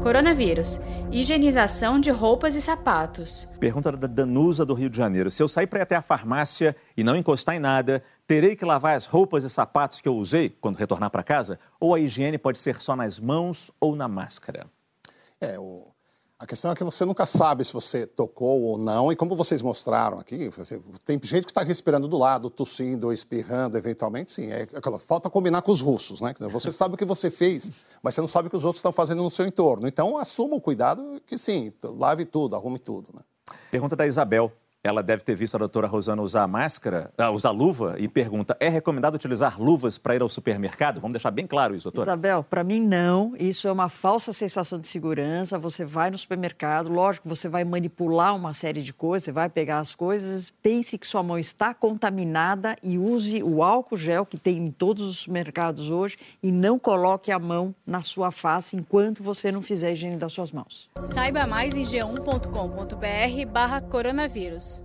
Coronavírus. 0.00 0.78
Higienização 1.10 1.98
de 1.98 2.10
roupas 2.10 2.54
e 2.54 2.60
sapatos. 2.60 3.48
Pergunta 3.58 3.90
da 3.92 4.06
Danusa 4.06 4.64
do 4.64 4.74
Rio 4.74 4.88
de 4.88 4.96
Janeiro. 4.96 5.30
Se 5.30 5.42
eu 5.42 5.48
sair 5.48 5.66
para 5.66 5.80
ir 5.80 5.82
até 5.82 5.96
a 5.96 6.02
farmácia 6.02 6.76
e 6.96 7.02
não 7.02 7.16
encostar 7.16 7.56
em 7.56 7.58
nada, 7.58 8.02
terei 8.26 8.54
que 8.54 8.64
lavar 8.64 8.94
as 8.94 9.06
roupas 9.06 9.44
e 9.44 9.50
sapatos 9.50 10.00
que 10.00 10.08
eu 10.08 10.16
usei 10.16 10.50
quando 10.50 10.76
retornar 10.76 11.10
para 11.10 11.22
casa? 11.22 11.58
Ou 11.80 11.94
a 11.94 12.00
higiene 12.00 12.38
pode 12.38 12.60
ser 12.60 12.80
só 12.80 12.94
nas 12.94 13.18
mãos 13.18 13.70
ou 13.80 13.96
na 13.96 14.06
máscara? 14.06 14.66
É, 15.40 15.58
o, 15.58 15.88
a 16.38 16.46
questão 16.46 16.70
é 16.70 16.74
que 16.74 16.84
você 16.84 17.04
nunca 17.04 17.26
sabe 17.26 17.64
se 17.64 17.72
você 17.72 18.06
tocou 18.06 18.62
ou 18.62 18.78
não, 18.78 19.10
e 19.10 19.16
como 19.16 19.34
vocês 19.34 19.60
mostraram 19.60 20.18
aqui, 20.18 20.50
tem 21.04 21.18
gente 21.20 21.46
que 21.46 21.50
está 21.50 21.62
respirando 21.62 22.06
do 22.06 22.16
lado, 22.16 22.48
tossindo, 22.48 23.12
espirrando, 23.12 23.76
eventualmente, 23.76 24.30
sim. 24.30 24.52
É, 24.52 24.62
é, 24.62 24.98
falta 25.00 25.28
combinar 25.28 25.62
com 25.62 25.72
os 25.72 25.80
russos, 25.80 26.20
né? 26.20 26.32
Você 26.52 26.70
sabe 26.72 26.94
o 26.94 26.96
que 26.96 27.04
você 27.04 27.28
fez, 27.28 27.72
mas 28.00 28.14
você 28.14 28.20
não 28.20 28.28
sabe 28.28 28.46
o 28.46 28.50
que 28.50 28.56
os 28.56 28.64
outros 28.64 28.78
estão 28.78 28.92
fazendo 28.92 29.20
no 29.20 29.30
seu 29.30 29.46
entorno. 29.46 29.88
Então, 29.88 30.16
assuma 30.16 30.54
o 30.54 30.60
cuidado 30.60 31.20
que 31.26 31.36
sim, 31.36 31.72
lave 31.82 32.24
tudo, 32.24 32.54
arrume 32.54 32.78
tudo. 32.78 33.08
Né? 33.12 33.20
Pergunta 33.68 33.96
da 33.96 34.06
Isabel. 34.06 34.52
Ela 34.88 35.02
deve 35.02 35.22
ter 35.22 35.34
visto 35.34 35.54
a 35.54 35.58
doutora 35.58 35.86
Rosana 35.86 36.22
usar 36.22 36.48
máscara, 36.48 37.10
uh, 37.18 37.30
usar 37.30 37.50
luva 37.50 37.96
e 37.98 38.08
pergunta: 38.08 38.56
é 38.58 38.70
recomendado 38.70 39.16
utilizar 39.16 39.60
luvas 39.60 39.98
para 39.98 40.14
ir 40.14 40.22
ao 40.22 40.30
supermercado? 40.30 40.98
Vamos 40.98 41.12
deixar 41.12 41.30
bem 41.30 41.46
claro 41.46 41.74
isso, 41.74 41.84
doutora. 41.84 42.10
Isabel, 42.10 42.42
para 42.42 42.64
mim 42.64 42.80
não. 42.80 43.34
Isso 43.38 43.68
é 43.68 43.72
uma 43.72 43.90
falsa 43.90 44.32
sensação 44.32 44.80
de 44.80 44.88
segurança. 44.88 45.58
Você 45.58 45.84
vai 45.84 46.10
no 46.10 46.16
supermercado, 46.16 46.90
lógico, 46.90 47.28
você 47.28 47.50
vai 47.50 47.64
manipular 47.64 48.34
uma 48.34 48.54
série 48.54 48.82
de 48.82 48.94
coisas, 48.94 49.24
você 49.24 49.32
vai 49.32 49.50
pegar 49.50 49.80
as 49.80 49.94
coisas, 49.94 50.50
pense 50.62 50.96
que 50.96 51.06
sua 51.06 51.22
mão 51.22 51.38
está 51.38 51.74
contaminada 51.74 52.74
e 52.82 52.96
use 52.96 53.42
o 53.42 53.62
álcool 53.62 53.98
gel 53.98 54.24
que 54.24 54.38
tem 54.38 54.56
em 54.56 54.70
todos 54.70 55.06
os 55.06 55.26
mercados 55.26 55.90
hoje 55.90 56.16
e 56.42 56.50
não 56.50 56.78
coloque 56.78 57.30
a 57.30 57.38
mão 57.38 57.74
na 57.86 58.02
sua 58.02 58.30
face 58.30 58.74
enquanto 58.74 59.22
você 59.22 59.52
não 59.52 59.60
fizer 59.60 59.88
a 59.88 59.92
higiene 59.92 60.16
das 60.16 60.32
suas 60.32 60.50
mãos. 60.50 60.88
Saiba 61.04 61.46
mais 61.46 61.76
em 61.76 61.82
g1.com.br/coronavírus. 61.82 64.77